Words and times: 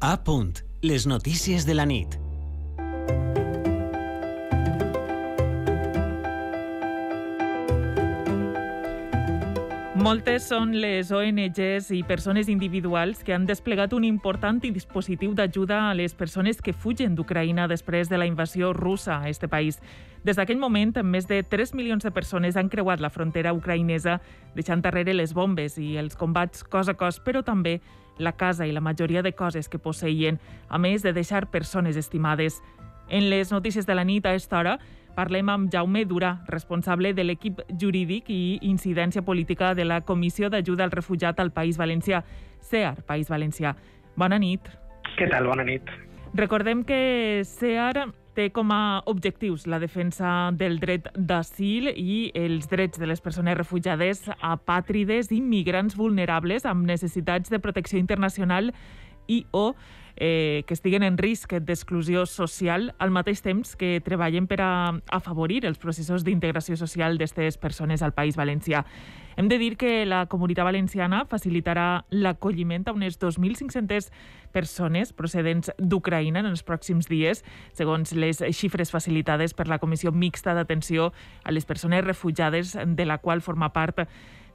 A 0.00 0.16
punt. 0.22 0.52
Les 0.80 1.08
notícies 1.08 1.66
de 1.66 1.74
la 1.74 1.82
nit. 1.84 2.12
Moltes 9.98 10.46
són 10.46 10.76
les 10.78 11.10
ONGs 11.10 11.90
i 11.90 12.04
persones 12.06 12.46
individuals 12.46 13.24
que 13.26 13.34
han 13.34 13.48
desplegat 13.50 13.90
un 13.92 14.06
important 14.06 14.62
dispositiu 14.62 15.34
d'ajuda 15.34 15.88
a 15.88 15.94
les 15.98 16.14
persones 16.14 16.62
que 16.62 16.72
fugen 16.72 17.18
d'Ucraïna 17.18 17.66
després 17.66 18.06
de 18.06 18.22
la 18.22 18.30
invasió 18.30 18.70
russa 18.72 19.18
a 19.18 19.28
este 19.28 19.48
país. 19.50 19.82
Des 20.22 20.38
d'aquell 20.38 20.62
moment, 20.62 20.94
més 21.02 21.26
de 21.26 21.42
3 21.42 21.74
milions 21.74 22.06
de 22.06 22.14
persones 22.14 22.54
han 22.54 22.70
creuat 22.70 23.02
la 23.02 23.10
frontera 23.10 23.50
ucraïnesa, 23.52 24.20
deixant 24.54 24.80
darrere 24.80 25.12
les 25.12 25.34
bombes 25.34 25.74
i 25.82 25.96
els 25.98 26.14
combats 26.14 26.62
cos 26.62 26.86
a 26.86 26.94
cos, 26.94 27.18
però 27.18 27.42
també 27.42 27.80
la 28.18 28.34
casa 28.36 28.66
i 28.66 28.72
la 28.72 28.84
majoria 28.84 29.22
de 29.22 29.32
coses 29.32 29.68
que 29.68 29.78
posseïen, 29.78 30.38
a 30.68 30.78
més 30.78 31.02
de 31.02 31.12
deixar 31.12 31.46
persones 31.50 31.96
estimades. 31.96 32.62
En 33.08 33.30
les 33.30 33.52
notícies 33.52 33.86
de 33.86 33.94
la 33.94 34.04
nit 34.04 34.26
a 34.26 34.34
esta 34.34 34.58
hora 34.58 34.78
Parlem 35.18 35.48
amb 35.50 35.72
Jaume 35.72 36.04
Durà, 36.06 36.36
responsable 36.46 37.10
de 37.10 37.24
l'equip 37.24 37.58
jurídic 37.74 38.28
i 38.30 38.60
incidència 38.68 39.24
política 39.26 39.72
de 39.74 39.82
la 39.82 39.96
Comissió 40.06 40.46
d'Ajuda 40.46 40.84
al 40.86 40.92
Refugiat 40.94 41.40
al 41.42 41.50
País 41.50 41.74
Valencià, 41.80 42.20
CEAR, 42.62 43.02
País 43.02 43.26
Valencià. 43.26 43.74
Bona 44.14 44.38
nit. 44.38 44.70
Què 45.18 45.26
tal? 45.32 45.50
Bona 45.50 45.66
nit. 45.66 45.90
Recordem 46.38 46.84
que 46.86 47.42
CEAR 47.42 48.06
té 48.38 48.52
com 48.54 48.70
a 48.70 49.02
objectius 49.10 49.66
la 49.66 49.80
defensa 49.82 50.52
del 50.54 50.78
dret 50.78 51.08
d'asil 51.16 51.90
i 51.90 52.30
els 52.38 52.68
drets 52.70 53.00
de 53.00 53.08
les 53.10 53.22
persones 53.24 53.58
refugiades, 53.58 54.22
apàtrides 54.38 55.32
i 55.34 55.40
migrants 55.42 55.96
vulnerables 55.98 56.68
amb 56.68 56.86
necessitats 56.86 57.50
de 57.50 57.58
protecció 57.58 57.98
internacional 57.98 58.70
i 59.28 59.44
o 59.52 59.76
eh, 60.18 60.64
que 60.66 60.74
estiguen 60.74 61.04
en 61.06 61.16
risc 61.16 61.54
d'exclusió 61.54 62.26
social 62.26 62.92
al 62.98 63.12
mateix 63.14 63.40
temps 63.44 63.76
que 63.78 64.00
treballen 64.04 64.48
per 64.50 64.58
a 64.64 64.72
afavorir 65.14 65.62
els 65.64 65.78
processos 65.78 66.24
d'integració 66.26 66.76
social 66.76 67.16
d'aquestes 67.16 67.58
persones 67.62 68.02
al 68.02 68.12
País 68.16 68.36
Valencià. 68.36 68.84
Hem 69.38 69.46
de 69.46 69.58
dir 69.58 69.76
que 69.78 70.02
la 70.04 70.24
Comunitat 70.26 70.66
Valenciana 70.66 71.22
facilitarà 71.30 72.04
l'acolliment 72.10 72.88
a 72.88 72.94
unes 72.96 73.20
2.500 73.22 74.10
persones 74.50 75.12
procedents 75.12 75.70
d'Ucraïna 75.78 76.42
en 76.42 76.50
els 76.50 76.64
pròxims 76.66 77.06
dies, 77.06 77.44
segons 77.72 78.10
les 78.18 78.42
xifres 78.58 78.90
facilitades 78.90 79.54
per 79.54 79.68
la 79.70 79.78
Comissió 79.78 80.10
Mixta 80.10 80.56
d'Atenció 80.58 81.12
a 81.44 81.54
les 81.54 81.68
Persones 81.70 82.02
Refugiades, 82.02 82.74
de 82.74 83.06
la 83.06 83.20
qual 83.22 83.40
forma 83.40 83.70
part 83.70 84.08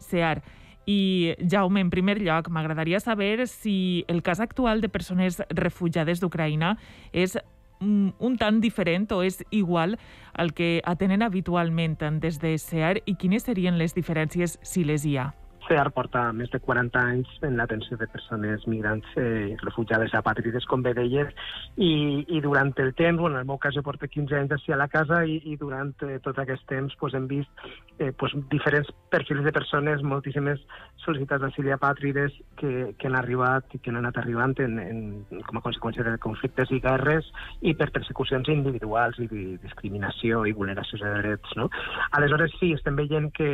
CEAR. 0.04 0.44
I, 0.86 1.36
Jaume, 1.50 1.82
en 1.82 1.90
primer 1.90 2.20
lloc, 2.22 2.50
m'agradaria 2.50 3.00
saber 3.00 3.48
si 3.48 4.06
el 4.08 4.22
cas 4.22 4.40
actual 4.40 4.82
de 4.82 4.90
persones 4.90 5.42
refugiades 5.50 6.20
d'Ucraïna 6.20 6.76
és 7.14 7.38
un 7.84 8.38
tant 8.40 8.62
diferent 8.64 9.10
o 9.12 9.22
és 9.24 9.44
igual 9.52 9.98
al 10.34 10.54
que 10.56 10.82
atenen 10.88 11.22
habitualment 11.22 11.98
des 12.24 12.40
de 12.40 12.58
SEAR 12.58 13.02
i 13.06 13.16
quines 13.16 13.44
serien 13.44 13.78
les 13.78 13.96
diferències 13.96 14.60
si 14.64 14.84
les 14.84 15.06
hi 15.06 15.18
ha? 15.18 15.34
CEAR 15.68 15.90
porta 15.96 16.26
més 16.36 16.52
de 16.54 16.60
40 16.64 17.00
anys 17.00 17.30
en 17.48 17.58
l'atenció 17.60 17.98
de 18.00 18.08
persones 18.12 18.66
migrants 18.70 19.08
eh, 19.20 19.56
refugiades 19.62 20.14
apàtrides, 20.18 20.66
com 20.70 20.84
bé 20.86 20.94
deies, 20.98 21.32
i, 21.78 22.24
i 22.28 22.42
durant 22.44 22.74
el 22.84 22.94
temps, 22.98 23.20
bueno, 23.20 23.38
en 23.38 23.44
el 23.44 23.50
meu 23.50 23.60
cas 23.62 23.76
jo 23.76 23.84
porto 23.86 24.08
15 24.10 24.40
anys 24.40 24.56
així 24.58 24.74
a 24.74 24.80
la 24.80 24.90
casa 24.92 25.24
i, 25.26 25.40
i 25.50 25.58
durant 25.60 25.94
eh, 26.08 26.20
tot 26.24 26.40
aquest 26.42 26.66
temps 26.70 26.96
pues, 27.00 27.16
hem 27.18 27.28
vist 27.32 27.66
eh, 28.00 28.12
pues, 28.18 28.36
diferents 28.52 28.90
perfils 29.14 29.44
de 29.46 29.54
persones, 29.56 30.04
moltíssimes 30.04 30.62
sol·licitats 31.04 31.44
d'asil 31.44 31.70
i 31.70 31.76
apàtrides 31.76 32.36
que, 32.60 32.94
que 32.98 33.10
han 33.10 33.18
arribat 33.20 33.74
i 33.76 33.82
que 33.84 33.92
han 33.92 34.00
anat 34.02 34.20
arribant 34.22 34.56
en, 34.64 34.80
en, 34.80 35.02
com 35.48 35.60
a 35.60 35.64
conseqüència 35.66 36.06
de 36.08 36.18
conflictes 36.24 36.72
i 36.72 36.82
guerres 36.84 37.30
i 37.62 37.76
per 37.78 37.92
persecucions 37.96 38.50
individuals 38.54 39.20
i 39.22 39.28
discriminació 39.64 40.44
i 40.50 40.56
vulneració 40.56 41.00
de 41.02 41.14
drets. 41.22 41.56
No? 41.60 41.70
Aleshores, 42.18 42.56
sí, 42.60 42.74
estem 42.78 42.98
veient 43.00 43.30
que, 43.38 43.50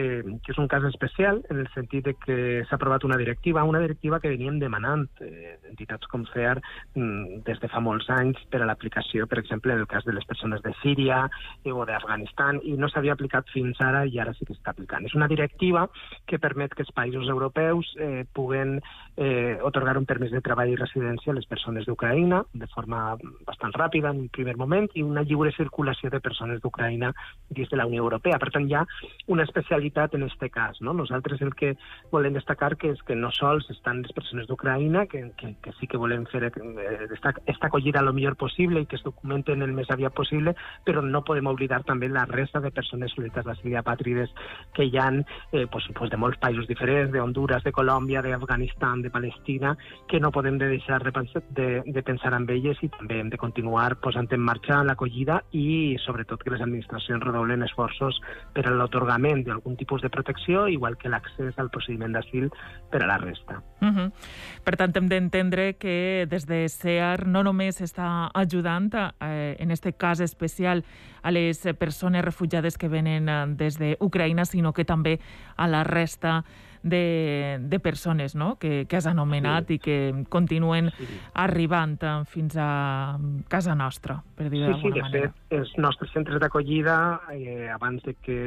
que 0.46 0.54
és 0.54 0.62
un 0.62 0.70
cas 0.72 0.86
especial 0.90 1.44
en 1.50 1.64
el 1.64 1.70
sentit 1.76 1.99
sentit 2.00 2.06
de 2.06 2.14
que 2.16 2.66
s'ha 2.66 2.76
aprovat 2.76 3.04
una 3.04 3.18
directiva, 3.18 3.64
una 3.64 3.80
directiva 3.80 4.20
que 4.20 4.30
veníem 4.30 4.60
demanant 4.60 5.08
eh, 5.22 5.58
entitats 5.70 6.08
com 6.08 6.26
CEAR 6.34 6.62
mm, 6.96 7.44
des 7.46 7.60
de 7.60 7.68
fa 7.68 7.80
molts 7.80 8.10
anys 8.10 8.38
per 8.50 8.62
a 8.62 8.66
l'aplicació, 8.66 9.28
per 9.28 9.40
exemple, 9.40 9.74
en 9.74 9.80
el 9.80 9.88
cas 9.88 10.06
de 10.06 10.14
les 10.14 10.26
persones 10.26 10.62
de 10.62 10.74
Síria 10.82 11.30
eh, 11.64 11.72
o 11.72 11.86
d'Afganistan, 11.86 12.62
i 12.64 12.76
no 12.78 12.90
s'havia 12.90 13.14
aplicat 13.14 13.48
fins 13.54 13.80
ara 13.82 14.06
i 14.06 14.20
ara 14.20 14.34
sí 14.34 14.46
que 14.46 14.54
s'està 14.54 14.72
aplicant. 14.72 15.06
És 15.06 15.16
una 15.16 15.28
directiva 15.28 15.88
que 16.26 16.40
permet 16.40 16.74
que 16.74 16.84
els 16.84 16.94
països 16.94 17.30
europeus 17.30 17.94
eh, 18.00 18.26
puguen 18.34 18.80
eh, 19.18 19.58
otorgar 19.64 19.98
un 19.98 20.06
permís 20.06 20.32
de 20.32 20.42
treball 20.42 20.72
i 20.72 20.80
residència 20.80 21.34
a 21.34 21.38
les 21.38 21.48
persones 21.48 21.86
d'Ucraïna 21.86 22.44
de 22.54 22.68
forma 22.74 23.18
bastant 23.48 23.74
ràpida 23.76 24.14
en 24.14 24.26
un 24.26 24.30
primer 24.30 24.56
moment 24.58 24.88
i 24.96 25.04
una 25.04 25.24
lliure 25.24 25.52
circulació 25.56 26.10
de 26.10 26.22
persones 26.24 26.62
d'Ucraïna 26.62 27.12
dins 27.50 27.70
de 27.70 27.78
la 27.78 27.88
Unió 27.90 28.04
Europea. 28.04 28.40
Per 28.40 28.52
tant, 28.54 28.68
hi 28.70 28.76
ha 28.78 28.86
una 29.28 29.44
especialitat 29.44 30.16
en 30.16 30.28
aquest 30.28 30.48
cas. 30.54 30.80
No? 30.82 30.94
Nosaltres 30.94 31.42
el 31.42 31.54
que 31.56 31.76
volem 32.12 32.34
destacar 32.34 32.76
que 32.78 32.92
és 32.94 33.02
que 33.06 33.16
no 33.16 33.32
sols 33.36 33.70
estan 33.74 34.02
les 34.04 34.14
persones 34.16 34.48
d'Ucraïna, 34.50 35.06
que, 35.10 35.22
que, 35.38 35.54
que 35.62 35.74
sí 35.80 35.88
que 35.88 36.00
volem 36.02 36.26
fer 36.30 36.44
eh, 36.48 37.08
esta, 37.14 37.34
esta 37.46 37.68
acollida 37.68 38.02
el 38.02 38.14
millor 38.14 38.36
possible 38.36 38.82
i 38.82 38.88
que 38.90 38.98
es 38.98 39.06
documenten 39.06 39.62
el 39.66 39.74
més 39.78 39.90
aviat 39.94 40.16
possible, 40.18 40.56
però 40.86 41.04
no 41.06 41.24
podem 41.26 41.50
oblidar 41.52 41.84
també 41.88 42.10
la 42.10 42.26
resta 42.30 42.62
de 42.64 42.72
persones 42.72 43.14
solites 43.16 43.46
d'asil 43.46 43.78
apàtrides 43.78 44.34
que 44.74 44.88
hi 44.90 44.98
ha 44.98 45.10
eh, 45.12 45.66
pues, 45.72 45.90
pues 45.96 46.12
de 46.12 46.18
molts 46.18 46.40
països 46.42 46.68
diferents, 46.68 47.12
de 47.14 47.22
Honduras, 47.22 47.64
de 47.64 47.74
Colòmbia, 47.76 48.24
d'Afganistan, 48.26 49.04
de 49.06 49.14
Palestina, 49.14 49.76
que 50.08 50.20
no 50.20 50.32
podem 50.32 50.58
de 50.58 50.70
deixar 50.70 51.02
de, 51.04 51.14
de, 51.56 51.70
de 51.86 52.04
pensar 52.04 52.34
en 52.34 52.48
elles 52.50 52.82
i 52.84 52.90
també 52.94 53.20
hem 53.20 53.30
de 53.30 53.38
continuar 53.38 53.96
posant 54.02 54.30
en 54.34 54.42
marxa 54.42 54.82
l'acollida 54.84 55.42
i 55.56 55.98
sobretot 56.04 56.44
que 56.44 56.54
les 56.54 56.62
administracions 56.66 57.24
redoblen 57.24 57.64
esforços 57.66 58.20
per 58.56 58.66
a 58.68 58.74
l'atorgament 58.74 59.44
d'algun 59.46 59.78
tipus 59.78 60.02
de 60.02 60.10
protecció, 60.10 60.68
igual 60.68 60.98
que 60.98 61.10
l'accés 61.10 61.58
al 61.58 61.70
procediment 61.80 62.14
d'asil 62.14 62.50
per 62.92 63.04
a 63.04 63.08
la 63.08 63.18
resta. 63.18 63.62
Uh 63.82 63.88
-huh. 63.88 64.12
Per 64.64 64.76
tant, 64.76 64.96
hem 64.96 65.08
d'entendre 65.08 65.74
que 65.76 66.28
des 66.30 66.46
de 66.46 66.68
SEAR 66.68 67.26
no 67.26 67.44
només 67.44 67.82
està 67.82 68.30
ajudant, 68.34 68.90
eh, 69.22 69.56
en 69.60 69.72
aquest 69.72 69.98
cas 69.98 70.20
especial, 70.20 70.84
a 71.22 71.32
les 71.32 71.68
persones 71.78 72.24
refugiades 72.24 72.78
que 72.78 72.88
venen 72.88 73.30
eh, 73.30 73.46
des 73.56 73.78
d'Ucraïna, 73.78 74.46
sinó 74.46 74.74
que 74.74 74.86
també 74.86 75.20
a 75.56 75.68
la 75.68 75.84
resta 75.84 76.44
de, 76.84 77.58
de 77.62 77.80
persones 77.80 78.36
no? 78.36 78.58
que, 78.60 78.86
que 78.88 78.98
has 78.98 79.08
anomenat 79.10 79.68
sí. 79.68 79.78
i 79.78 79.84
que 79.84 79.98
continuen 80.30 80.92
sí. 80.96 81.08
arribant 81.34 81.98
eh, 82.02 82.16
fins 82.30 82.56
a 82.60 83.18
casa 83.52 83.76
nostra, 83.76 84.20
per 84.38 84.50
dir-ho 84.50 84.76
sí, 84.76 84.88
sí, 84.88 84.94
de 84.96 85.04
manera. 85.04 85.32
Fet, 85.32 85.58
els 85.60 85.74
nostres 85.82 86.12
centres 86.16 86.40
d'acollida, 86.42 86.98
eh, 87.34 87.70
abans 87.74 88.04
de 88.06 88.16
que 88.24 88.40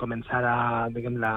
començara 0.00 0.88
diguem, 0.94 1.18
la, 1.22 1.34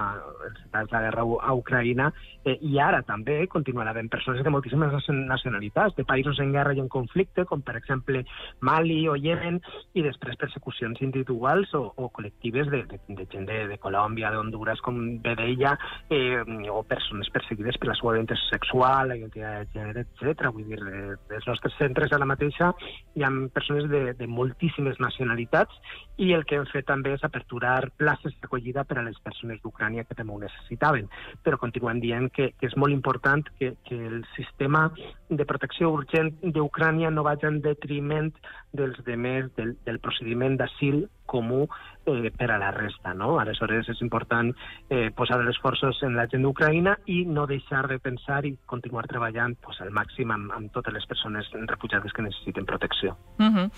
la 0.74 0.86
guerra 0.90 1.24
a 1.24 1.54
Ucraïna, 1.58 2.12
eh, 2.44 2.58
i 2.62 2.80
ara 2.82 3.04
també 3.08 3.44
continuarà 3.52 3.94
havent 3.94 4.10
persones 4.12 4.44
de 4.44 4.52
moltíssimes 4.54 4.94
nacionalitats, 5.14 5.96
de 5.96 6.06
països 6.08 6.40
en 6.42 6.54
guerra 6.56 6.74
i 6.74 6.82
en 6.82 6.90
conflicte, 6.92 7.46
com 7.46 7.62
per 7.62 7.78
exemple 7.78 8.24
Mali 8.66 9.04
o 9.08 9.16
Yemen, 9.20 9.60
i 9.94 10.04
després 10.06 10.40
persecucions 10.42 11.02
individuals 11.06 11.74
o, 11.78 11.86
o 11.96 12.10
col·lectives 12.16 12.70
de, 12.74 12.84
de, 12.90 13.00
de 13.08 13.28
gent 13.32 13.48
de, 13.50 13.64
de 13.70 13.78
Colòmbia, 13.82 14.34
d'Honduras, 14.34 14.82
com 14.84 15.00
bé 15.24 15.36
deia, 15.40 15.78
eh, 16.10 16.23
eh, 16.32 16.70
o 16.72 16.82
persones 16.88 17.30
perseguides 17.34 17.78
per 17.80 17.90
la 17.90 17.96
seva 18.00 18.14
orientació 18.14 18.50
sexual, 18.52 19.10
la 19.10 19.18
identitat 19.20 19.68
de 19.68 19.80
gènere, 19.80 20.06
etc. 20.06 20.50
Vull 20.56 20.68
dir, 20.70 20.80
eh, 20.80 21.16
dels 21.30 21.48
nostres 21.50 21.76
centres 21.80 22.14
a 22.14 22.20
la 22.22 22.28
mateixa 22.30 22.72
hi 23.16 23.26
ha 23.26 23.32
persones 23.54 23.90
de, 23.92 24.04
de 24.20 24.28
moltíssimes 24.28 25.00
nacionalitats 25.04 25.80
i 26.18 26.32
el 26.38 26.46
que 26.46 26.60
hem 26.60 26.68
fet 26.72 26.88
també 26.90 27.16
és 27.18 27.24
aperturar 27.26 27.90
places 27.98 28.36
d'acollida 28.42 28.86
per 28.90 29.00
a 29.00 29.06
les 29.08 29.20
persones 29.26 29.62
d'Ucrània 29.64 30.06
que 30.08 30.18
també 30.18 30.36
ho 30.36 30.42
necessitaven. 30.44 31.10
Però 31.44 31.60
continuem 31.62 32.02
dient 32.04 32.30
que, 32.34 32.52
que 32.60 32.70
és 32.70 32.78
molt 32.78 32.94
important 32.94 33.46
que, 33.60 33.74
que 33.88 33.98
el 33.98 34.22
sistema 34.36 34.90
de 35.30 35.46
protecció 35.50 35.92
urgent 35.94 36.34
d'Ucrània 36.44 37.12
no 37.12 37.26
vagi 37.26 37.50
en 37.50 37.62
detriment 37.66 38.32
dels 38.74 38.98
demés 39.08 39.50
del, 39.58 39.76
del 39.86 40.00
procediment 40.04 40.58
d'asil 40.60 41.04
comú 41.34 41.66
eh, 42.06 42.32
per 42.38 42.52
a 42.52 42.60
la 42.62 42.72
resta. 42.72 43.14
No? 43.18 43.38
Aleshores 43.42 43.90
és 43.90 44.02
important 44.06 44.52
eh, 44.90 45.10
posar 45.16 45.40
els 45.42 45.54
esforços 45.56 46.02
en 46.06 46.18
la 46.20 46.28
gent 46.32 46.46
d'Ucraïna 46.46 46.96
i 47.10 47.24
no 47.26 47.48
deixar 47.50 47.88
de 47.90 47.98
pensar 48.04 48.44
i 48.46 48.54
continuar 48.70 49.08
treballant 49.10 49.58
pues, 49.64 49.80
al 49.82 49.94
màxim 49.96 50.32
amb, 50.34 50.52
amb 50.54 50.72
totes 50.76 50.94
les 50.94 51.08
persones 51.10 51.50
refugiades 51.70 52.14
que 52.14 52.26
necessiten 52.26 52.70
protecció. 52.70 53.18
Uh 53.40 53.50
-huh. 53.50 53.70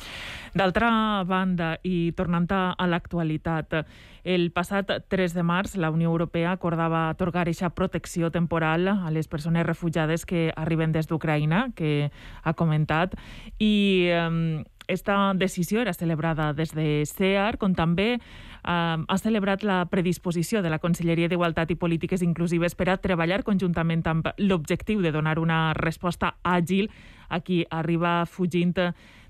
D'altra 0.54 1.24
banda, 1.24 1.78
i 1.84 2.12
tornant 2.12 2.52
a 2.52 2.88
l'actualitat, 2.88 3.86
el 4.24 4.52
passat 4.52 4.90
3 5.08 5.34
de 5.34 5.44
març 5.44 5.76
la 5.78 5.92
Unió 5.92 6.10
Europea 6.10 6.52
acordava 6.52 7.10
atorgar 7.10 7.42
aquesta 7.42 7.70
protecció 7.70 8.32
temporal 8.32 8.88
a 8.88 9.12
les 9.12 9.28
persones 9.28 9.66
refugiades 9.66 10.26
que 10.26 10.52
arriben 10.56 10.92
des 10.92 11.08
d'Ucraïna, 11.08 11.72
que 11.76 12.12
ha 12.44 12.54
comentat, 12.54 13.16
i 13.60 14.08
eh, 14.10 14.64
esta 14.88 15.34
decisió 15.34 15.82
era 15.82 15.94
celebrada 15.94 16.54
des 16.54 16.74
de 16.76 17.04
CEAR, 17.06 17.58
com 17.58 17.74
també 17.76 18.16
eh, 18.16 18.20
ha 18.64 19.18
celebrat 19.18 19.64
la 19.64 19.86
predisposició 19.92 20.62
de 20.62 20.70
la 20.70 20.80
Conselleria 20.80 21.30
d'Igualtat 21.30 21.72
i 21.72 21.80
Polítiques 21.80 22.22
Inclusives 22.22 22.76
per 22.76 22.90
a 22.90 22.98
treballar 22.98 23.44
conjuntament 23.44 24.06
amb 24.08 24.32
l'objectiu 24.38 25.02
de 25.02 25.12
donar 25.12 25.40
una 25.40 25.74
resposta 25.74 26.36
àgil 26.44 26.90
a 27.30 27.42
qui 27.42 27.66
arriba 27.70 28.26
fugint 28.26 28.76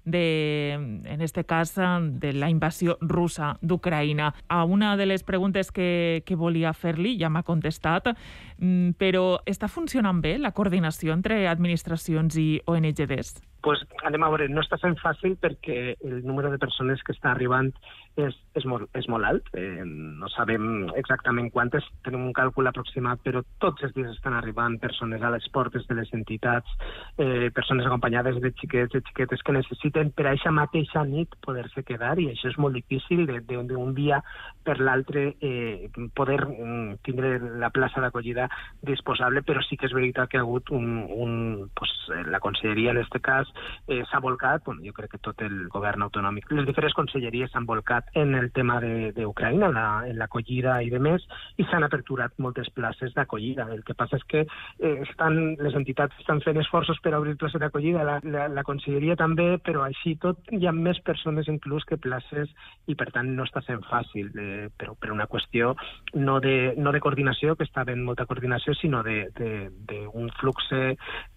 de, 0.05 0.71
en 1.03 1.21
este 1.21 1.43
cas, 1.43 1.75
de 1.75 2.33
la 2.33 2.49
invasió 2.49 2.97
russa 3.01 3.57
d'Ucraïna. 3.61 4.33
A 4.47 4.63
una 4.63 4.95
de 4.95 5.05
les 5.05 5.23
preguntes 5.23 5.71
que, 5.71 6.23
que 6.25 6.35
volia 6.35 6.73
fer-li 6.73 7.17
ja 7.19 7.29
m'ha 7.29 7.43
contestat, 7.43 8.13
mm, 8.59 8.95
però 9.01 9.41
està 9.45 9.67
funcionant 9.67 10.21
bé 10.21 10.37
la 10.37 10.53
coordinació 10.53 11.13
entre 11.13 11.47
administracions 11.49 12.37
i 12.37 12.61
ONGDs? 12.65 13.41
Pues, 13.65 13.81
anem 14.05 14.21
a 14.21 14.29
veure, 14.29 14.45
no 14.53 14.61
està 14.61 14.77
sent 14.77 14.93
fàcil 15.01 15.33
perquè 15.41 15.95
el 16.05 16.19
número 16.21 16.51
de 16.53 16.59
persones 16.61 17.01
que 17.01 17.15
està 17.15 17.31
arribant 17.31 17.71
és, 18.13 18.35
és, 18.53 18.65
molt, 18.69 18.85
és 18.93 19.07
molt 19.09 19.25
alt. 19.25 19.49
Eh, 19.57 19.81
no 19.83 20.29
sabem 20.29 20.85
exactament 21.01 21.49
quantes, 21.51 21.87
tenim 22.05 22.27
un 22.27 22.35
càlcul 22.37 22.69
aproximat, 22.69 23.23
però 23.25 23.41
tots 23.63 23.87
els 23.87 23.95
dies 23.97 24.11
estan 24.13 24.37
arribant 24.37 24.77
persones 24.83 25.25
a 25.25 25.31
les 25.33 25.47
portes 25.55 25.87
de 25.89 25.97
les 25.97 26.13
entitats, 26.13 26.77
eh, 27.17 27.49
persones 27.57 27.89
acompanyades 27.89 28.37
de 28.43 28.53
xiquets, 28.53 28.93
de 28.93 29.01
xiquetes 29.09 29.41
que 29.41 29.57
necessiten 29.57 30.13
per 30.13 30.27
a 30.27 30.35
aquesta 30.35 30.53
mateixa 30.53 31.03
nit 31.09 31.33
poder-se 31.41 31.81
quedar, 31.89 32.19
i 32.21 32.29
això 32.35 32.53
és 32.53 32.61
molt 32.61 32.77
difícil 32.77 33.25
d'un 33.25 33.95
dia 33.97 34.21
per 34.63 34.77
l'altre 34.77 35.25
eh, 35.41 35.89
poder 36.13 36.37
mm, 36.45 37.01
tindre 37.01 37.39
la 37.57 37.73
plaça 37.73 38.05
d'acollida 38.05 38.45
disposable, 38.85 39.41
però 39.41 39.65
sí 39.65 39.73
que 39.73 39.89
és 39.89 39.97
veritat 39.97 40.29
que 40.29 40.37
ha 40.37 40.45
hagut 40.45 40.69
un, 40.69 41.01
un 41.09 41.35
pues, 41.73 41.97
la 42.29 42.43
conselleria 42.43 42.93
en 42.93 43.01
aquest 43.01 43.17
cas 43.25 43.54
eh, 43.87 44.03
s'ha 44.09 44.21
volcat, 44.23 44.63
bueno, 44.65 44.81
jo 44.85 44.93
crec 44.93 45.15
que 45.15 45.21
tot 45.23 45.41
el 45.45 45.67
govern 45.73 46.05
autonòmic, 46.05 46.49
les 46.51 46.67
diferents 46.67 46.95
conselleries 46.97 47.51
s'han 47.53 47.67
volcat 47.69 48.09
en 48.15 48.35
el 48.35 48.51
tema 48.55 48.79
d'Ucraïna, 48.81 49.71
en 50.09 50.17
l'acollida 50.19 50.79
i 50.83 50.91
de 50.93 50.99
més, 50.99 51.25
i 51.57 51.65
s'han 51.69 51.85
aperturat 51.87 52.33
moltes 52.41 52.69
places 52.75 53.13
d'acollida. 53.15 53.67
El 53.73 53.83
que 53.87 53.95
passa 53.97 54.19
és 54.19 54.25
que 54.31 54.45
eh, 54.45 54.95
estan, 55.07 55.55
les 55.61 55.75
entitats 55.77 56.15
estan 56.21 56.41
fent 56.45 56.59
esforços 56.61 56.99
per 57.03 57.15
obrir 57.17 57.37
places 57.41 57.61
d'acollida, 57.61 58.03
la, 58.07 58.19
la, 58.23 58.47
la 58.51 58.65
conselleria 58.67 59.17
també, 59.19 59.55
però 59.63 59.85
així 59.85 60.15
tot 60.21 60.39
hi 60.51 60.65
ha 60.67 60.75
més 60.75 60.99
persones 61.05 61.49
inclús 61.51 61.85
que 61.87 61.99
places 62.01 62.51
i 62.87 62.95
per 62.95 63.09
tant 63.15 63.31
no 63.35 63.45
està 63.47 63.63
sent 63.65 63.83
fàcil, 63.89 64.31
eh, 64.39 64.67
però 64.77 64.95
per 64.99 65.11
una 65.13 65.27
qüestió 65.31 65.73
no 66.15 66.39
de, 66.43 66.73
no 66.77 66.93
de 66.95 67.01
coordinació, 67.03 67.55
que 67.55 67.67
està 67.67 67.85
ben 67.87 68.03
molta 68.05 68.25
coordinació, 68.29 68.75
sinó 68.77 69.03
d'un 69.05 70.29
flux 70.39 70.69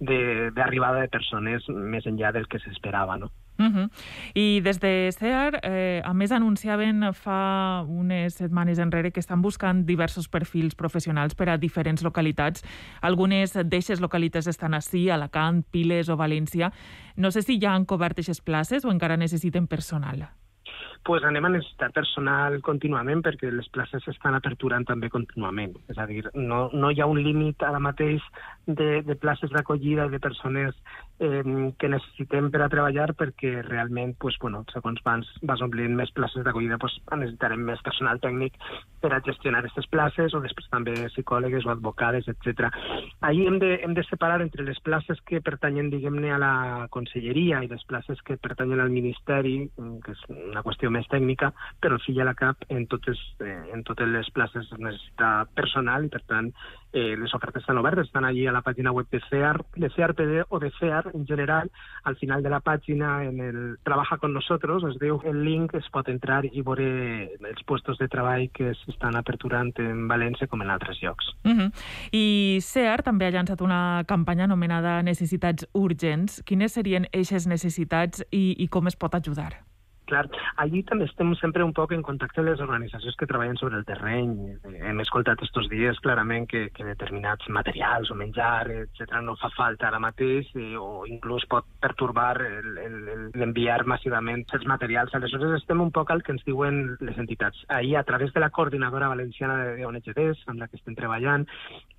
d'arribada 0.01 1.03
de, 1.03 1.07
de 1.07 1.13
persones 1.13 1.67
més 1.69 1.98
enllà 2.07 2.33
del 2.33 2.47
que 2.49 2.59
s'esperava, 2.59 3.17
no? 3.19 3.31
Uh 3.59 3.65
-huh. 3.65 3.91
I 4.35 4.61
des 4.61 4.79
de 4.79 5.11
CEAR, 5.13 5.61
eh, 5.65 6.01
a 6.05 6.15
més, 6.15 6.31
anunciaven 6.31 7.13
fa 7.13 7.85
unes 7.89 8.35
setmanes 8.35 8.79
enrere 8.79 9.11
que 9.11 9.21
estan 9.21 9.43
buscant 9.43 9.85
diversos 9.85 10.29
perfils 10.29 10.77
professionals 10.77 11.35
per 11.35 11.49
a 11.49 11.59
diferents 11.59 12.03
localitats. 12.03 12.63
Algunes 13.01 13.55
d'eixes 13.55 14.01
localitats 14.01 14.47
estan 14.47 14.75
així, 14.75 15.11
Alacant, 15.11 15.65
Piles 15.71 16.09
o 16.09 16.17
València. 16.17 16.73
No 17.17 17.31
sé 17.31 17.43
si 17.43 17.59
ja 17.61 17.75
han 17.75 17.85
cobert 17.85 18.13
aquestes 18.13 18.41
places 18.41 18.85
o 18.85 18.91
encara 18.91 19.17
necessiten 19.17 19.67
personal 19.67 20.29
pues 21.05 21.25
anem 21.25 21.45
a 21.45 21.53
necessitar 21.53 21.91
personal 21.97 22.61
contínuament 22.65 23.23
perquè 23.25 23.51
les 23.53 23.69
places 23.73 24.05
s'estan 24.05 24.37
aperturant 24.37 24.87
també 24.89 25.11
contínuament. 25.13 25.77
És 25.89 25.99
a 25.99 26.07
dir, 26.07 26.25
no, 26.35 26.69
no 26.73 26.91
hi 26.91 27.01
ha 27.01 27.09
un 27.11 27.21
límit 27.23 27.63
ara 27.65 27.81
mateix 27.83 28.25
de, 28.67 29.03
de 29.03 29.17
places 29.17 29.51
d'acollida 29.55 30.07
i 30.07 30.13
de 30.13 30.21
persones 30.21 30.77
eh, 31.19 31.43
que 31.79 31.89
necessitem 31.89 32.51
per 32.53 32.63
a 32.63 32.69
treballar 32.73 33.13
perquè 33.19 33.63
realment, 33.65 34.15
pues, 34.21 34.37
bueno, 34.41 34.65
segons 34.73 35.01
vas, 35.07 35.27
vas 35.43 35.63
omplint 35.65 35.97
més 35.97 36.13
places 36.17 36.45
d'acollida, 36.45 36.79
pues, 36.83 36.95
necessitarem 37.17 37.65
més 37.67 37.83
personal 37.87 38.21
tècnic 38.23 38.59
per 39.03 39.13
a 39.15 39.23
gestionar 39.25 39.63
aquestes 39.63 39.89
places 39.91 40.35
o 40.35 40.43
després 40.45 40.69
també 40.71 40.95
psicòlogues 41.09 41.67
o 41.67 41.73
advocades, 41.73 42.29
etc. 42.29 42.69
Ahir 43.25 43.49
hem 43.49 43.59
de, 43.63 43.75
hem 43.85 43.97
de 43.97 44.05
separar 44.09 44.43
entre 44.45 44.67
les 44.67 44.79
places 44.85 45.21
que 45.27 45.41
pertanyen, 45.45 45.91
diguem-ne, 45.91 46.33
a 46.35 46.43
la 46.43 46.55
conselleria 46.95 47.63
i 47.65 47.71
les 47.71 47.85
places 47.89 48.21
que 48.27 48.37
pertanyen 48.37 48.85
al 48.85 48.93
Ministeri, 48.93 49.57
que 50.05 50.15
és 50.15 50.25
una 50.35 50.63
qüestió 50.67 50.88
més 50.91 51.09
tècnica, 51.09 51.53
però 51.81 51.99
al 51.99 52.05
fi 52.05 52.13
i 52.17 52.21
a 52.21 52.29
la 52.29 52.35
cap 52.39 52.65
en 52.69 52.87
totes, 52.87 53.21
eh, 53.41 53.73
en 53.75 53.85
totes 53.85 54.09
les 54.09 54.31
places 54.31 54.67
es 54.67 54.79
necessita 54.79 55.47
personal 55.55 56.05
i, 56.05 56.13
per 56.13 56.23
tant, 56.27 56.53
eh, 56.93 57.17
les 57.19 57.35
ofertes 57.35 57.63
estan 57.63 57.79
obertes, 57.79 58.07
estan 58.07 58.25
allí 58.25 58.47
a 58.47 58.53
la 58.53 58.63
pàgina 58.63 58.93
web 58.93 59.07
de 59.11 59.21
CEAR, 59.29 59.65
de 59.77 59.91
CEARPD 59.91 60.47
o 60.49 60.59
de 60.59 60.71
CEAR 60.79 61.11
en 61.15 61.27
general. 61.27 61.71
Al 62.05 62.17
final 62.17 62.43
de 62.43 62.51
la 62.51 62.61
pàgina, 62.61 63.25
en 63.25 63.41
el 63.41 63.79
Trabaja 63.83 64.17
con 64.19 64.33
nosotros, 64.33 64.85
es 64.89 64.99
diu 64.99 65.21
el 65.25 65.45
link, 65.45 65.75
es 65.75 65.89
pot 65.93 66.09
entrar 66.09 66.45
i 66.49 66.63
veure 66.63 67.29
els 67.39 67.63
puestos 67.67 67.99
de 67.99 68.09
treball 68.09 68.49
que 68.55 68.73
s'estan 68.83 69.17
aperturant 69.17 69.73
en 69.85 70.07
València 70.09 70.49
com 70.49 70.63
en 70.63 70.71
altres 70.71 71.01
llocs. 71.03 71.35
Uh 71.45 71.53
-huh. 71.53 71.71
I 72.13 72.59
CEAR 72.63 73.03
també 73.03 73.27
ha 73.27 73.31
llançat 73.31 73.61
una 73.61 74.05
campanya 74.07 74.45
anomenada 74.45 75.03
Necessitats 75.03 75.67
Urgents. 75.73 76.43
Quines 76.45 76.73
serien 76.73 77.07
eixes 77.13 77.47
necessitats 77.47 78.25
i, 78.31 78.57
i 78.59 78.69
com 78.69 78.87
es 78.87 78.97
pot 78.97 79.15
ajudar? 79.15 79.68
Clar, 80.09 80.25
allí 80.63 80.83
també 80.89 81.05
estem 81.05 81.35
sempre 81.37 81.65
un 81.67 81.75
poc 81.77 81.93
en 81.93 82.03
contacte 82.07 82.41
amb 82.41 82.49
les 82.49 82.63
organitzacions 82.65 83.17
que 83.19 83.29
treballen 83.29 83.59
sobre 83.61 83.77
el 83.77 83.85
terreny. 83.89 84.33
Hem 84.89 85.03
escoltat 85.05 85.43
estos 85.45 85.69
dies 85.69 85.99
clarament 86.05 86.49
que, 86.49 86.69
que 86.73 86.87
determinats 86.87 87.49
materials 87.53 88.11
o 88.11 88.17
menjar, 88.17 88.71
etc 88.73 89.19
no 89.25 89.37
fa 89.41 89.51
falta 89.53 89.89
ara 89.89 90.01
mateix 90.01 90.49
i, 90.57 90.71
o 90.81 91.05
inclús 91.11 91.45
pot 91.51 91.67
pertorbar 91.83 92.31
l'enviar 92.41 93.83
massivament 93.91 94.47
els 94.57 94.65
materials. 94.71 95.15
Aleshores 95.15 95.59
estem 95.59 95.83
un 95.85 95.93
poc 95.93 96.13
al 96.15 96.25
que 96.25 96.33
ens 96.33 96.45
diuen 96.47 96.97
les 97.05 97.21
entitats. 97.21 97.61
Ahir, 97.69 97.97
a 97.99 98.05
través 98.09 98.33
de 98.33 98.41
la 98.41 98.51
coordinadora 98.51 99.11
valenciana 99.13 99.59
de 99.77 99.87
ONGDs, 99.87 100.47
amb 100.49 100.63
la 100.63 100.69
que 100.69 100.81
estem 100.81 100.97
treballant, 100.97 101.45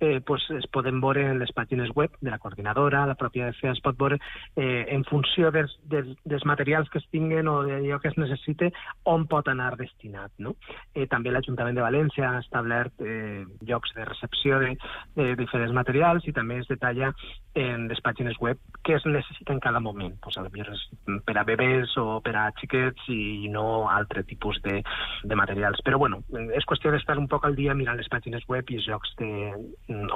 eh, 0.00 0.20
pues 0.26 0.48
es 0.56 0.66
poden 0.74 1.00
veure 1.00 1.28
en 1.30 1.38
les 1.38 1.52
pàgines 1.54 1.94
web 1.94 2.16
de 2.20 2.30
la 2.30 2.40
coordinadora, 2.42 3.06
la 3.06 3.18
pròpia 3.20 3.50
DCA 3.50 3.76
es 3.76 3.82
pot 3.84 3.98
veure 4.00 4.18
eh, 4.56 4.86
en 4.90 5.04
funció 5.06 5.52
dels, 5.54 5.76
dels, 5.92 6.16
dels 6.24 6.46
materials 6.48 6.90
que 6.90 6.98
es 6.98 7.08
tinguen 7.14 7.48
o 7.48 7.60
d'allò 7.66 7.99
que 8.00 8.10
es 8.10 8.18
necessite, 8.20 8.70
on 9.08 9.26
pot 9.30 9.48
anar 9.48 9.74
destinat. 9.80 10.32
No? 10.38 10.56
Eh, 10.94 11.06
també 11.10 11.32
l'Ajuntament 11.32 11.78
de 11.78 11.84
València 11.84 12.30
ha 12.30 12.42
establert 12.42 13.04
eh, 13.04 13.44
llocs 13.66 13.94
de 13.96 14.06
recepció 14.08 14.60
de, 14.62 14.74
de 15.16 15.30
diferents 15.40 15.74
materials 15.76 16.26
i 16.26 16.36
també 16.36 16.60
es 16.60 16.68
detalla 16.70 17.12
en 17.54 17.88
les 17.90 18.00
pàgines 18.00 18.38
web 18.40 18.58
què 18.86 18.96
es 18.96 19.04
necessita 19.06 19.52
en 19.52 19.60
cada 19.60 19.80
moment. 19.80 20.14
Pues, 20.22 20.38
a 20.38 20.46
és 20.46 20.84
per 21.26 21.36
a 21.36 21.44
bebès 21.44 21.96
o 22.00 22.20
per 22.24 22.34
a 22.36 22.48
xiquets 22.56 23.08
i 23.12 23.48
no 23.52 23.90
altre 23.90 24.24
tipus 24.24 24.60
de, 24.62 24.80
de 25.24 25.36
materials. 25.36 25.82
Però 25.84 25.98
bueno, 25.98 26.22
és 26.56 26.64
qüestió 26.64 26.90
d'estar 26.90 27.18
un 27.18 27.28
poc 27.28 27.44
al 27.44 27.56
dia 27.56 27.74
mirant 27.74 27.98
les 27.98 28.08
pàgines 28.08 28.46
web 28.48 28.64
i 28.70 28.80
els 28.80 28.88
llocs 28.88 29.14
de, 29.18 29.30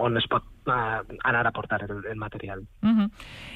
on 0.01 0.17
es 0.17 0.29
pot 0.31 0.45
uh, 0.71 1.03
anar 1.25 1.47
a 1.47 1.53
portar 1.53 1.83
el, 1.85 2.05
el 2.07 2.17
material. 2.17 2.65
Uh 2.83 2.89
-huh. 2.89 3.11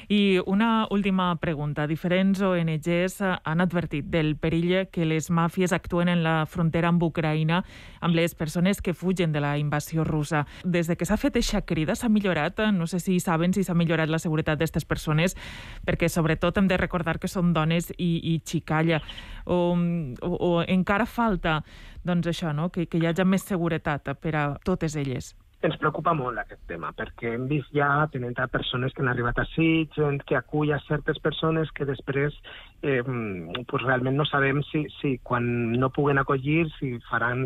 I 0.09 0.39
una 0.45 0.87
última 0.89 1.35
pregunta. 1.37 1.87
Diferents 1.87 2.41
ONGs 2.41 3.21
han 3.43 3.61
advertit 3.61 4.05
de 4.05 4.19
del 4.19 4.35
perill 4.37 4.87
que 4.91 5.07
les 5.07 5.29
màfies 5.31 5.73
actuen 5.75 6.11
en 6.11 6.23
la 6.25 6.43
frontera 6.49 6.91
amb 6.91 7.03
Ucraïna 7.03 7.63
amb 8.03 8.15
les 8.15 8.35
persones 8.35 8.81
que 8.81 8.93
fugen 8.93 9.33
de 9.33 9.41
la 9.43 9.55
invasió 9.59 10.03
russa. 10.07 10.45
Des 10.63 10.87
de 10.87 10.97
que 10.99 11.07
s'ha 11.07 11.17
fet 11.19 11.39
eixa 11.39 11.63
crida 11.67 11.95
s'ha 11.95 12.11
millorat, 12.11 12.59
no 12.75 12.87
sé 12.87 12.99
si 13.03 13.19
saben 13.23 13.53
si 13.55 13.63
s'ha 13.69 13.77
millorat 13.77 14.09
la 14.09 14.21
seguretat 14.21 14.59
d'aquestes 14.59 14.87
persones, 14.89 15.37
perquè 15.85 16.09
sobretot 16.09 16.57
hem 16.57 16.69
de 16.69 16.79
recordar 16.81 17.19
que 17.21 17.29
són 17.31 17.53
dones 17.53 17.91
i, 17.97 18.11
i 18.33 18.39
xicalla, 18.45 19.01
o, 19.45 19.75
o, 19.75 20.31
o 20.35 20.51
encara 20.65 21.07
falta 21.09 21.59
doncs 22.05 22.31
això, 22.33 22.55
no? 22.55 22.69
que, 22.73 22.89
que 22.89 22.99
hi 22.99 23.07
hagi 23.09 23.27
més 23.27 23.45
seguretat 23.45 24.09
per 24.19 24.35
a 24.35 24.47
totes 24.65 24.97
elles 24.99 25.35
ens 25.59 25.75
preocupa 25.79 26.13
molt 26.15 26.39
aquest 26.39 26.61
tema, 26.71 26.93
perquè 26.95 27.33
hem 27.35 27.45
vist 27.49 27.71
ja, 27.75 27.89
tenint 28.13 28.37
persones 28.51 28.93
que 28.95 29.03
han 29.03 29.11
arribat 29.11 29.41
així, 29.43 29.89
gent 29.95 30.21
que 30.27 30.37
acull 30.39 30.71
a 30.71 30.79
certes 30.85 31.19
persones 31.19 31.71
que 31.75 31.87
després 31.89 32.35
eh, 32.81 33.01
pues 33.03 33.83
realment 33.83 34.15
no 34.15 34.27
sabem 34.29 34.61
si, 34.69 34.85
si 34.99 35.17
quan 35.23 35.49
no 35.75 35.91
puguen 35.95 36.21
acollir, 36.21 36.69
si 36.77 36.93
faran 37.09 37.43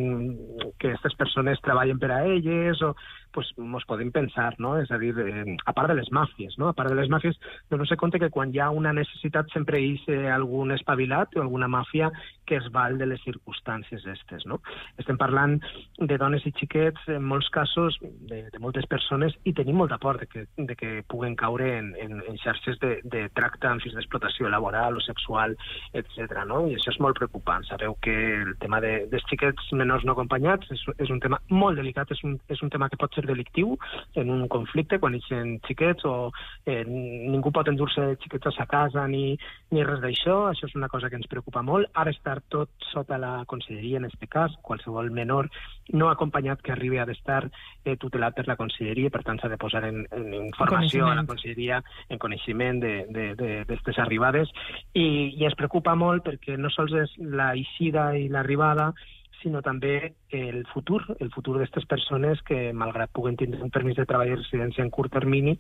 que 0.77 0.91
aquestes 0.91 1.17
persones 1.17 1.61
treballen 1.65 2.01
per 2.01 2.11
a 2.13 2.21
elles 2.29 2.85
o 2.85 2.93
pues, 3.33 3.49
mos 3.57 3.85
podem 3.89 4.11
pensar, 4.13 4.53
no? 4.59 4.75
És 4.79 4.91
a 4.91 4.99
dir, 5.01 5.13
eh, 5.19 5.57
a 5.65 5.73
part 5.73 5.89
de 5.91 5.97
les 5.97 6.09
màfies, 6.11 6.57
no? 6.61 6.69
A 6.69 6.77
part 6.77 6.89
de 6.89 6.95
les 6.95 7.09
màfies, 7.11 7.39
donar-se 7.71 7.97
compte 7.97 8.19
que 8.21 8.31
quan 8.33 8.53
hi 8.53 8.61
ha 8.61 8.69
una 8.69 8.93
necessitat 8.93 9.51
sempre 9.53 9.81
hi 9.81 9.97
ha 10.07 10.35
algun 10.35 10.71
espavilat 10.71 11.35
o 11.35 11.41
alguna 11.41 11.67
màfia 11.67 12.11
que 12.45 12.57
es 12.57 12.69
val 12.71 12.97
de 12.97 13.07
les 13.07 13.21
circumstàncies 13.23 14.03
aquestes, 14.03 14.45
no? 14.45 14.59
Estem 15.01 15.17
parlant 15.17 15.57
de 15.97 16.17
dones 16.19 16.45
i 16.45 16.53
xiquets, 16.59 17.07
en 17.07 17.23
molts 17.25 17.49
casos, 17.53 17.97
de, 18.01 18.43
de 18.53 18.59
moltes 18.59 18.87
persones, 18.91 19.35
i 19.43 19.53
tenim 19.57 19.79
molta 19.79 19.97
por 19.97 20.19
de 20.19 20.27
que, 20.27 20.45
de 20.57 20.75
que 20.75 21.03
puguen 21.09 21.35
caure 21.39 21.69
en, 21.79 21.93
en, 21.99 22.19
en 22.21 22.39
xarxes 22.43 22.79
de, 22.83 22.97
de 23.03 23.25
tracte 23.33 23.69
amb 23.69 23.83
fins 23.83 23.95
d'explotació 23.97 24.51
laboral 24.51 24.99
o 24.99 25.03
sexual, 25.03 25.55
etc. 25.93 26.43
no? 26.49 26.65
I 26.67 26.77
això 26.77 26.93
és 26.93 27.01
molt 27.03 27.17
preocupant. 27.19 27.65
Sabeu 27.69 27.97
que 28.03 28.15
el 28.43 28.55
tema 28.61 28.81
de, 28.83 29.07
dels 29.11 29.25
xiquets 29.31 29.71
menors 29.73 30.05
no 30.05 30.15
acompanyats 30.17 30.69
és, 30.73 30.83
és 30.99 31.13
un 31.13 31.21
tema 31.23 31.39
molt 31.49 31.79
delicat, 31.79 32.11
és 32.13 32.23
un, 32.27 32.37
és 32.53 32.61
un 32.65 32.71
tema 32.73 32.89
que 32.91 32.99
pot 32.99 33.15
ser 33.15 33.22
caràcter 33.23 33.27
delictiu 33.27 33.77
en 34.15 34.29
un 34.29 34.47
conflicte, 34.47 34.99
quan 34.99 35.15
eixen 35.15 35.59
xiquets 35.65 36.03
o 36.05 36.31
eh, 36.65 36.83
ningú 36.85 37.51
pot 37.51 37.67
endur-se 37.67 38.17
xiquets 38.21 38.47
a 38.47 38.51
sa 38.51 38.65
casa 38.65 39.07
ni, 39.07 39.37
ni 39.71 39.83
res 39.83 40.01
d'això. 40.01 40.51
Això 40.51 40.67
és 40.67 40.75
una 40.75 40.89
cosa 40.89 41.09
que 41.09 41.15
ens 41.15 41.27
preocupa 41.27 41.63
molt. 41.63 41.89
Ara 41.93 42.11
estar 42.11 42.41
tot 42.49 42.69
sota 42.91 43.17
la 43.17 43.43
conselleria, 43.47 43.99
en 43.99 44.05
aquest 44.05 44.29
cas, 44.29 44.51
qualsevol 44.61 45.11
menor 45.11 45.49
no 45.93 46.09
acompanyat 46.09 46.61
que 46.61 46.71
arribi 46.71 46.99
a 46.99 47.05
d'estar 47.05 47.49
eh, 47.85 47.95
tutelat 47.97 48.35
per 48.35 48.47
la 48.47 48.57
conselleria, 48.59 49.09
per 49.09 49.23
tant 49.23 49.39
s'ha 49.39 49.51
de 49.51 49.57
posar 49.57 49.83
en, 49.87 50.05
en 50.11 50.33
informació 50.45 51.07
a 51.07 51.15
la 51.15 51.25
conselleria, 51.27 51.81
en 52.09 52.19
coneixement 52.19 52.79
d'aquestes 52.83 53.99
arribades, 53.99 54.51
i, 54.93 55.33
i 55.35 55.43
ens 55.43 55.57
preocupa 55.59 55.95
molt 55.95 56.23
perquè 56.23 56.57
no 56.57 56.71
sols 56.73 56.95
és 57.03 57.17
la 57.19 57.53
eixida 57.53 58.13
i 58.17 58.29
l'arribada, 58.31 58.93
sinó 59.43 59.61
també 59.61 60.13
el 60.31 60.63
futur, 60.71 61.01
el 61.19 61.29
futur 61.35 61.57
d'aquestes 61.57 61.85
persones 61.91 62.41
que, 62.47 62.71
malgrat 62.73 63.11
puguen 63.13 63.37
tindre 63.37 63.61
un 63.63 63.73
permís 63.73 63.99
de 63.99 64.07
treball 64.09 64.31
i 64.31 64.37
residència 64.39 64.83
en 64.85 64.91
curt 64.93 65.13
termini, 65.13 65.57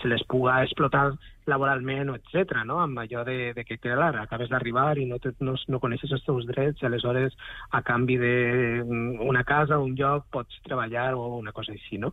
se 0.00 0.10
les 0.10 0.22
puga 0.30 0.60
explotar 0.62 1.08
laboralment, 1.50 2.12
etc. 2.14 2.62
no? 2.68 2.78
amb 2.80 3.00
allò 3.02 3.24
de, 3.26 3.52
de 3.56 3.64
que, 3.64 3.78
clar, 3.82 4.12
acabes 4.20 4.52
d'arribar 4.52 4.94
i 5.00 5.08
no, 5.08 5.18
te, 5.20 5.34
no, 5.44 5.56
no 5.68 5.80
coneixes 5.80 6.12
els 6.14 6.24
teus 6.28 6.46
drets 6.48 6.82
i 6.82 6.88
aleshores 6.88 7.36
a 7.72 7.82
canvi 7.82 8.20
d'una 8.20 9.42
mm, 9.42 9.48
casa 9.48 9.80
un 9.80 9.96
lloc 9.98 10.30
pots 10.32 10.62
treballar 10.64 11.12
o 11.18 11.34
una 11.40 11.52
cosa 11.52 11.74
així. 11.74 11.98
No? 12.00 12.12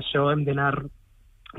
Això 0.00 0.30
hem 0.32 0.46
d'anar 0.48 0.72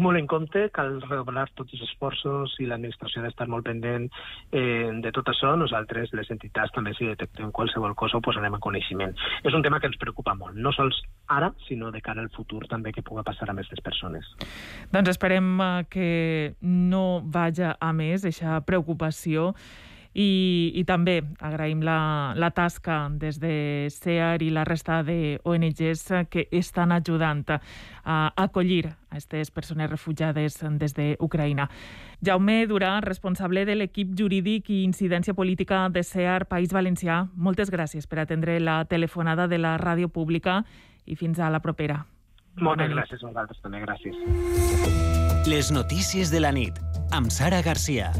molt 0.02 0.18
en 0.18 0.28
compte, 0.28 0.66
cal 0.74 0.96
redoblar 1.04 1.46
tots 1.58 1.76
els 1.76 1.84
esforços 1.86 2.56
i 2.64 2.68
l'administració 2.70 3.22
ha 3.22 3.28
d'estar 3.28 3.48
molt 3.52 3.68
pendent 3.68 4.08
eh, 4.52 4.90
de 5.04 5.12
tot 5.16 5.30
això. 5.30 5.54
Nosaltres, 5.60 6.14
les 6.18 6.32
entitats, 6.34 6.74
també 6.74 6.96
si 6.98 7.10
detectem 7.10 7.52
qualsevol 7.54 7.96
cosa 8.00 8.18
ho 8.18 8.26
posarem 8.26 8.58
en 8.58 8.64
coneixement. 8.64 9.14
És 9.44 9.54
un 9.54 9.66
tema 9.66 9.80
que 9.80 9.92
ens 9.92 10.00
preocupa 10.02 10.36
molt, 10.40 10.58
no 10.58 10.74
sols 10.74 10.98
ara, 11.34 11.54
sinó 11.68 11.92
de 11.94 12.02
cara 12.02 12.24
al 12.26 12.32
futur 12.34 12.64
també 12.72 12.94
que 12.96 13.06
pugui 13.06 13.26
passar 13.26 13.50
amb 13.50 13.62
aquestes 13.62 13.84
persones. 13.86 14.28
Doncs 14.94 15.14
esperem 15.14 15.56
eh, 15.62 15.72
que 15.94 16.12
no 16.62 17.22
vaja 17.24 17.76
a 17.80 17.94
més, 17.94 18.26
aquesta 18.26 18.62
preocupació 18.66 19.52
i, 20.14 20.72
i 20.76 20.84
també 20.86 21.20
agraïm 21.42 21.82
la, 21.86 22.34
la 22.38 22.52
tasca 22.54 23.08
des 23.10 23.40
de 23.42 23.90
CEAR 23.94 24.42
i 24.46 24.52
la 24.54 24.64
resta 24.68 25.02
de 25.04 25.40
ONGs 25.44 26.06
que 26.30 26.48
estan 26.52 26.94
ajudant 26.94 27.44
a 27.50 28.18
acollir 28.38 28.86
a 28.88 28.96
aquestes 29.14 29.52
persones 29.52 29.90
refugiades 29.90 30.60
des 30.80 30.94
d'Ucraïna. 30.94 31.70
Jaume 32.22 32.66
Durà, 32.68 33.00
responsable 33.02 33.66
de 33.66 33.76
l'equip 33.76 34.14
jurídic 34.18 34.70
i 34.70 34.84
incidència 34.84 35.34
política 35.34 35.88
de 35.90 36.04
CEAR 36.04 36.48
País 36.48 36.74
Valencià, 36.74 37.28
moltes 37.36 37.72
gràcies 37.74 38.08
per 38.08 38.24
atendre 38.24 38.60
la 38.60 38.84
telefonada 38.86 39.48
de 39.48 39.58
la 39.58 39.78
ràdio 39.78 40.10
pública 40.10 40.64
i 41.06 41.16
fins 41.16 41.40
a 41.40 41.50
la 41.50 41.60
propera. 41.60 42.06
Moltes 42.62 42.92
gràcies 42.94 43.24
a 43.24 43.32
vosaltres 43.32 43.62
també, 43.66 43.82
gràcies. 43.82 44.16
Les 45.50 45.72
notícies 45.74 46.32
de 46.32 46.40
la 46.40 46.54
nit, 46.54 46.78
amb 47.12 47.34
Sara 47.34 47.62
Garcia. 47.66 48.14